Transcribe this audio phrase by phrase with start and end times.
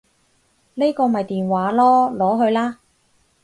[0.73, 2.79] 呢個咪電話囉，攞去啦